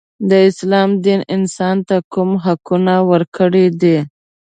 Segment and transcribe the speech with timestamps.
[0.29, 3.97] د اسلام دین انسان ته کوم حقونه ورکړي دي.